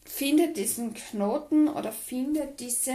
finde 0.05 0.53
diesen 0.53 0.95
Knoten 0.95 1.69
oder 1.69 1.93
finde 1.93 2.49
diese, 2.59 2.95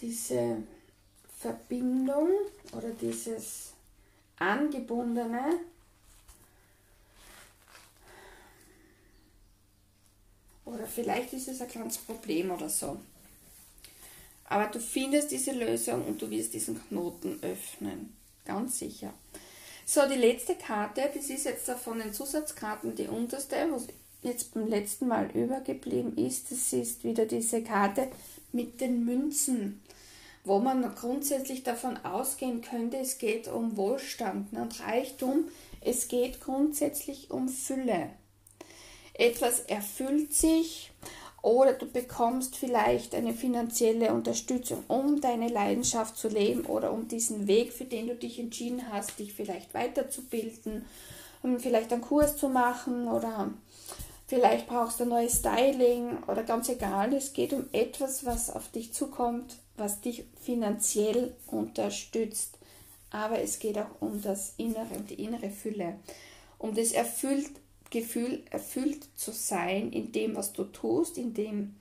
diese 0.00 0.62
Verbindung 1.38 2.30
oder 2.72 2.90
dieses 2.90 3.72
Angebundene 4.38 5.60
oder 10.64 10.86
vielleicht 10.86 11.32
ist 11.34 11.48
es 11.48 11.60
ein 11.60 11.68
kleines 11.68 11.98
Problem 11.98 12.50
oder 12.50 12.68
so. 12.68 12.98
Aber 14.44 14.66
du 14.66 14.78
findest 14.78 15.30
diese 15.30 15.52
Lösung 15.52 16.04
und 16.06 16.20
du 16.20 16.30
wirst 16.30 16.54
diesen 16.54 16.80
Knoten 16.88 17.38
öffnen. 17.42 18.14
Ganz 18.44 18.78
sicher. 18.78 19.12
So, 19.86 20.00
die 20.08 20.18
letzte 20.18 20.54
Karte, 20.54 21.10
das 21.14 21.26
ist 21.26 21.44
jetzt 21.44 21.70
von 21.70 21.98
den 21.98 22.12
Zusatzkarten 22.12 22.94
die 22.94 23.06
unterste, 23.06 23.56
was 23.70 23.86
jetzt 24.22 24.54
beim 24.54 24.66
letzten 24.66 25.08
Mal 25.08 25.30
übergeblieben 25.32 26.16
ist. 26.16 26.50
Das 26.50 26.72
ist 26.72 27.04
wieder 27.04 27.26
diese 27.26 27.62
Karte 27.62 28.08
mit 28.52 28.80
den 28.80 29.04
Münzen, 29.04 29.82
wo 30.44 30.58
man 30.58 30.94
grundsätzlich 30.94 31.62
davon 31.62 31.96
ausgehen 32.04 32.62
könnte, 32.62 32.98
es 32.98 33.18
geht 33.18 33.48
um 33.48 33.76
Wohlstand 33.76 34.52
und 34.52 34.80
Reichtum. 34.80 35.48
Es 35.80 36.08
geht 36.08 36.40
grundsätzlich 36.40 37.30
um 37.30 37.48
Fülle. 37.48 38.10
Etwas 39.12 39.60
erfüllt 39.60 40.34
sich 40.34 40.90
oder 41.44 41.74
du 41.74 41.84
bekommst 41.84 42.56
vielleicht 42.56 43.14
eine 43.14 43.34
finanzielle 43.34 44.14
Unterstützung, 44.14 44.82
um 44.88 45.20
deine 45.20 45.48
Leidenschaft 45.48 46.16
zu 46.16 46.28
leben 46.28 46.64
oder 46.64 46.90
um 46.90 47.06
diesen 47.06 47.46
Weg, 47.46 47.74
für 47.74 47.84
den 47.84 48.06
du 48.06 48.14
dich 48.14 48.38
entschieden 48.38 48.90
hast, 48.90 49.18
dich 49.18 49.34
vielleicht 49.34 49.74
weiterzubilden, 49.74 50.86
um 51.42 51.60
vielleicht 51.60 51.92
einen 51.92 52.00
Kurs 52.00 52.38
zu 52.38 52.48
machen 52.48 53.08
oder 53.08 53.50
vielleicht 54.26 54.68
brauchst 54.68 55.00
du 55.00 55.04
ein 55.04 55.10
neues 55.10 55.40
Styling 55.40 56.16
oder 56.28 56.44
ganz 56.44 56.70
egal. 56.70 57.12
Es 57.12 57.34
geht 57.34 57.52
um 57.52 57.66
etwas, 57.72 58.24
was 58.24 58.48
auf 58.48 58.68
dich 58.68 58.94
zukommt, 58.94 59.56
was 59.76 60.00
dich 60.00 60.24
finanziell 60.40 61.36
unterstützt. 61.48 62.56
Aber 63.10 63.38
es 63.42 63.58
geht 63.58 63.76
auch 63.76 64.00
um 64.00 64.22
das 64.22 64.54
Innere, 64.56 64.94
um 64.96 65.06
die 65.06 65.22
innere 65.22 65.50
Fülle, 65.50 65.96
um 66.58 66.74
das 66.74 66.92
erfüllt 66.92 67.50
Gefühl, 67.94 68.42
erfüllt 68.50 69.06
zu 69.14 69.30
sein 69.30 69.92
in 69.92 70.10
dem, 70.10 70.34
was 70.34 70.52
du 70.52 70.64
tust, 70.64 71.16
in 71.16 71.32
dem 71.32 71.76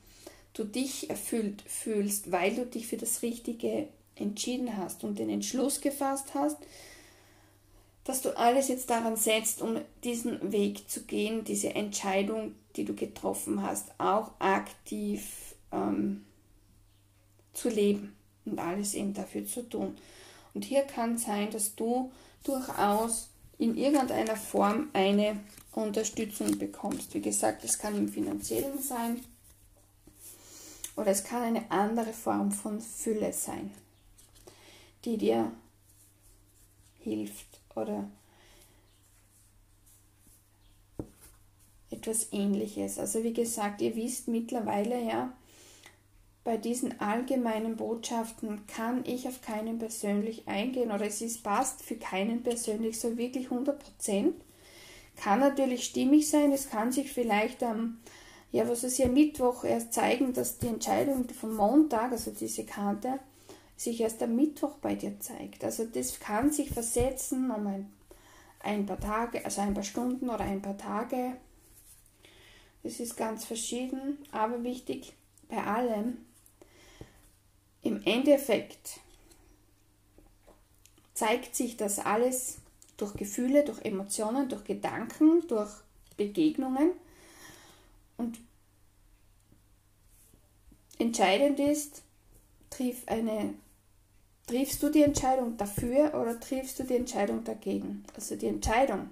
du 0.53 0.63
dich 0.63 1.10
erfüllt 1.10 1.63
fühlst, 1.65 2.32
weil 2.32 2.55
du 2.55 2.65
dich 2.65 2.86
für 2.86 2.98
das 2.98 3.24
Richtige 3.24 3.88
entschieden 4.15 4.77
hast 4.77 5.03
und 5.03 5.17
den 5.17 5.29
Entschluss 5.29 5.82
gefasst 5.82 6.36
hast, 6.36 6.58
dass 8.03 8.22
du 8.22 8.38
alles 8.38 8.67
jetzt 8.67 8.89
daran 8.89 9.15
setzt, 9.15 9.62
um 9.62 9.82
diesen 10.03 10.51
Weg 10.51 10.88
zu 10.88 11.03
gehen, 11.03 11.43
diese 11.46 11.74
Entscheidung, 11.74 12.53
die 12.75 12.86
du 12.86 12.93
getroffen 12.93 13.63
hast, 13.63 13.89
auch 13.98 14.32
aktiv 14.39 15.55
ähm, 15.72 16.24
zu 17.53 17.70
leben 17.70 18.15
und 18.46 18.60
alles 18.60 18.93
eben 18.93 19.15
dafür 19.15 19.46
zu 19.46 19.67
tun. 19.67 19.96
Und 20.53 20.65
hier 20.65 20.84
kann 20.84 21.17
sein, 21.17 21.50
dass 21.50 21.75
du 21.75 22.12
durchaus 22.43 23.29
in 23.58 23.77
irgendeiner 23.77 24.36
Form 24.36 24.89
eine 24.93 25.39
Unterstützung 25.82 26.58
bekommst. 26.58 27.13
Wie 27.13 27.22
gesagt, 27.22 27.63
es 27.63 27.77
kann 27.77 27.96
im 27.96 28.10
finanziellen 28.10 28.82
sein 28.82 29.22
oder 30.96 31.08
es 31.08 31.24
kann 31.24 31.42
eine 31.42 31.72
andere 31.72 32.13
Form 32.13 32.51
von 32.51 32.80
Fülle 32.80 33.34
sein, 33.34 33.72
die 35.06 35.18
dir 35.18 35.51
hilft 37.00 37.60
oder 37.75 38.10
etwas 41.89 42.32
ähnliches. 42.32 43.00
Also 43.00 43.24
wie 43.24 43.34
gesagt, 43.34 43.82
ihr 43.82 43.96
wisst 43.96 44.27
mittlerweile 44.27 45.01
ja, 45.01 45.34
bei 46.44 46.58
diesen 46.58 47.00
allgemeinen 47.00 47.77
Botschaften 47.77 48.68
kann 48.68 49.06
ich 49.06 49.27
auf 49.27 49.42
keinen 49.42 49.80
persönlich 49.80 50.48
eingehen 50.48 50.92
oder 50.92 51.06
es 51.06 51.22
ist 51.22 51.44
passt 51.44 51.82
für 51.82 51.96
keinen 51.96 52.44
persönlich 52.44 53.00
so 53.00 53.18
wirklich 53.18 53.46
100 53.46 53.80
Prozent. 53.80 54.36
Kann 55.15 55.39
natürlich 55.39 55.86
stimmig 55.86 56.29
sein, 56.29 56.51
es 56.51 56.70
kann 56.70 56.91
sich 56.91 57.12
vielleicht 57.12 57.63
am, 57.63 58.00
ja, 58.51 58.67
was 58.67 58.84
ist 58.84 58.98
ja 58.98 59.08
Mittwoch 59.08 59.63
erst 59.63 59.93
zeigen, 59.93 60.34
dass 60.34 60.60
die 60.60 60.67
Entscheidung 60.67 61.29
vom 61.29 61.55
Montag, 61.55 62.12
also 62.12 62.32
diese 62.32 62.65
Karte, 62.65 63.20
sich 63.75 64.01
erst 64.01 64.22
am 64.24 64.36
Mittwoch 64.36 64.77
bei 64.77 64.96
dir 64.96 65.20
zeigt. 65.20 65.63
Also 65.63 65.86
das 65.86 66.20
kann 66.20 66.51
sich 66.51 66.70
versetzen 66.72 67.51
um 67.51 67.67
ein, 67.67 67.93
ein 68.60 68.86
paar 68.86 69.00
Tage, 69.00 69.43
also 69.43 69.62
ein 69.62 69.73
paar 69.73 69.84
Stunden 69.84 70.30
oder 70.30 70.41
ein 70.41 70.62
paar 70.62 70.78
Tage. 70.78 71.38
Das 72.84 72.99
ist 72.99 73.15
ganz 73.15 73.45
verschieden, 73.45 74.17
aber 74.32 74.63
wichtig 74.63 75.13
bei 75.47 75.63
allem, 75.63 76.17
im 77.82 78.02
Endeffekt 78.04 78.99
zeigt 81.13 81.56
sich 81.56 81.78
das 81.78 81.99
alles 81.99 82.58
durch 82.97 83.13
Gefühle, 83.13 83.63
durch 83.63 83.84
Emotionen, 83.84 84.49
durch 84.49 84.63
Gedanken, 84.63 85.47
durch 85.47 85.71
Begegnungen. 86.17 86.91
Und 88.17 88.39
entscheidend 90.99 91.60
ist, 91.60 92.03
triff 92.69 93.03
eine, 93.08 93.53
triffst 94.47 94.82
du 94.84 94.89
die 94.89 95.03
Entscheidung 95.03 95.58
dafür 95.58 96.13
oder 96.13 96.39
triffst 96.39 96.79
du 96.79 96.84
die 96.84 96.95
Entscheidung 96.95 97.43
dagegen? 97.43 98.03
Also 98.15 98.36
die 98.36 98.47
Entscheidung, 98.47 99.10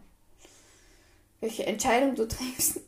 welche 1.40 1.66
Entscheidung 1.66 2.16
du 2.16 2.28
triffst, 2.28 2.82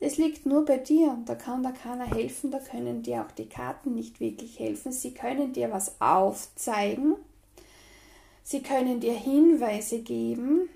das 0.00 0.16
liegt 0.16 0.46
nur 0.46 0.64
bei 0.64 0.78
dir. 0.78 1.16
Da 1.26 1.36
kann 1.36 1.62
da 1.62 1.70
keiner 1.70 2.06
helfen, 2.06 2.50
da 2.50 2.58
können 2.58 3.04
dir 3.04 3.24
auch 3.24 3.30
die 3.30 3.48
Karten 3.48 3.94
nicht 3.94 4.18
wirklich 4.18 4.58
helfen. 4.58 4.90
Sie 4.90 5.14
können 5.14 5.52
dir 5.52 5.70
was 5.70 6.00
aufzeigen. 6.00 7.14
Sie 8.42 8.62
können 8.62 9.00
dir 9.00 9.14
Hinweise 9.14 10.00
geben. 10.00 10.68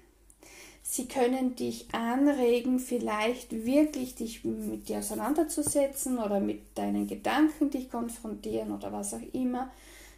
Sie 0.83 1.09
können 1.09 1.57
dich 1.57 1.93
anregen, 1.93 2.79
vielleicht 2.79 3.51
wirklich 3.67 4.15
dich 4.15 4.45
mit 4.45 4.89
dir 4.89 4.99
auseinanderzusetzen 4.99 6.19
oder 6.19 6.39
mit 6.39 6.79
deinen 6.79 7.09
Gedanken 7.09 7.71
dich 7.71 7.91
konfrontieren 7.91 8.71
oder 8.71 8.93
was 8.93 9.13
auch 9.15 9.33
immer. 9.33 9.71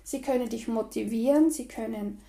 Sie 0.05 0.21
können 0.21 0.49
dich 0.49 0.69
motivieren, 0.69 1.51
sie 1.51 1.67
können 1.67 2.21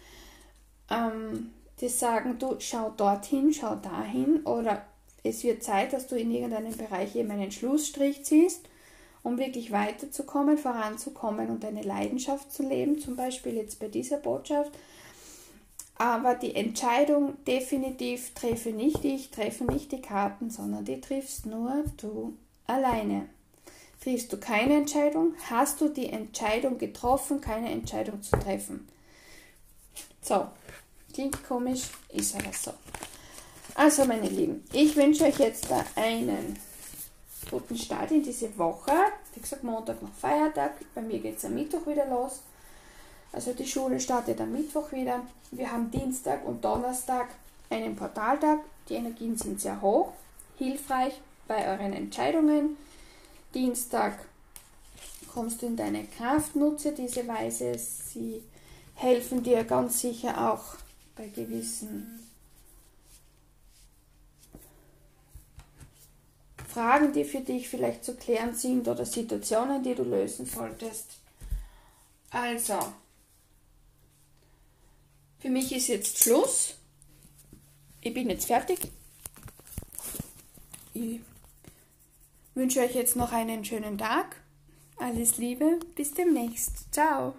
ähm, 0.90 1.52
dir 1.82 1.90
sagen, 1.90 2.38
du 2.40 2.56
schau 2.60 2.92
dorthin, 2.96 3.54
schau 3.54 3.76
dahin 3.76 4.42
oder 4.46 4.86
es 5.24 5.44
wird 5.44 5.64
Zeit, 5.64 5.94
dass 5.94 6.08
du 6.08 6.16
in 6.16 6.32
irgendeinem 6.32 6.76
Bereich 6.76 7.16
eben 7.16 7.32
einen 7.32 7.52
Schlussstrich 7.52 8.24
ziehst, 8.24 8.62
um 9.22 9.38
wirklich 9.38 9.72
weiterzukommen, 9.72 10.58
voranzukommen 10.58 11.50
und 11.50 11.64
deine 11.64 11.84
Leidenschaft 11.84 12.52
zu 12.52 12.64
leben, 12.64 13.00
zum 13.00 13.16
Beispiel 13.16 13.54
jetzt 13.54 13.80
bei 13.80 13.88
dieser 13.88 14.18
Botschaft. 14.18 14.72
Aber 16.00 16.34
die 16.34 16.56
Entscheidung 16.56 17.44
definitiv 17.44 18.34
treffe 18.34 18.70
nicht 18.70 19.04
ich, 19.04 19.32
treffe 19.32 19.66
nicht 19.66 19.92
die 19.92 20.02
Karten, 20.02 20.50
sondern 20.50 20.86
die 20.86 21.02
triffst 21.02 21.46
nur 21.46 21.84
du 21.98 22.38
alleine. 22.68 23.28
Triffst 24.02 24.32
du 24.32 24.38
keine 24.38 24.76
Entscheidung, 24.76 25.34
hast 25.50 25.82
du 25.82 25.90
die 25.90 26.08
Entscheidung 26.08 26.78
getroffen, 26.78 27.42
keine 27.42 27.70
Entscheidung 27.70 28.24
zu 28.24 28.32
treffen. 28.40 28.88
So, 30.22 30.48
klingt 31.14 31.46
komisch, 31.46 31.90
ist 32.14 32.34
aber 32.34 32.54
so. 32.54 32.72
Also, 33.76 34.06
meine 34.06 34.30
Lieben, 34.30 34.64
ich 34.72 34.96
wünsche 34.96 35.26
euch 35.26 35.38
jetzt 35.38 35.68
einen 35.98 36.58
guten 37.52 37.78
Start 37.78 38.12
in 38.12 38.24
diese 38.24 38.58
Woche. 38.58 38.94
Wie 39.34 39.42
gesagt, 39.42 39.66
Montag 39.66 40.02
noch 40.02 40.14
Feiertag. 40.14 40.76
Bei 40.96 41.02
mir 41.02 41.20
geht 41.20 41.38
es 41.38 41.46
am 41.46 41.56
Mittwoch 41.56 41.86
wieder 41.86 42.06
los. 42.06 42.40
Also 43.32 43.54
die 43.54 43.68
Schule 43.68 44.00
startet 44.00 44.42
am 44.42 44.52
Mittwoch 44.52 44.92
wieder. 44.92 45.22
Wir 45.52 45.72
haben 45.72 45.92
Dienstag 45.92 46.46
und 46.46 46.64
Donnerstag 46.64 47.30
einen 47.70 47.96
Portaltag. 47.96 48.60
Die 48.88 48.96
Energien 48.96 49.38
sind 49.38 49.62
sehr 49.62 49.82
hoch, 49.82 50.14
hilfreich 50.58 51.22
bei 51.48 51.68
euren 51.68 51.94
Entscheidungen. 51.94 52.78
Dienstag 53.54 54.26
kommst 55.32 55.62
du 55.62 55.68
in 55.68 55.76
deine 55.76 56.06
Kraft, 56.06 56.56
nutze 56.56 56.92
diese 56.92 57.28
Weise. 57.28 57.78
Sie 57.78 58.44
helfen 58.96 59.44
dir 59.44 59.64
ganz 59.64 60.02
sicher 60.02 60.52
auch 60.52 60.76
bei 61.16 61.28
gewissen 61.28 62.20
Fragen, 66.68 67.14
die 67.14 67.26
für 67.26 67.42
dich 67.42 67.68
vielleicht 67.68 68.06
zu 68.06 68.16
klären 68.16 68.54
sind 68.54 68.88
oder 68.88 69.06
Situationen, 69.06 69.82
die 69.82 69.96
du 69.96 70.04
lösen 70.04 70.46
solltest. 70.46 71.08
Also, 72.30 72.78
für 75.40 75.50
mich 75.50 75.72
ist 75.76 75.88
jetzt 75.88 76.24
Schluss. 76.24 76.76
Ich 78.02 78.14
bin 78.14 78.30
jetzt 78.30 78.46
fertig. 78.46 78.80
Ich 80.94 81.20
wünsche 82.54 82.82
euch 82.82 82.96
jetzt 82.96 83.16
noch 83.16 83.32
einen 83.32 83.64
schönen 83.66 83.98
Tag. 83.98 84.36
Alles 84.98 85.38
Liebe, 85.38 85.80
bis 85.96 86.14
demnächst. 86.14 86.94
Ciao. 86.94 87.36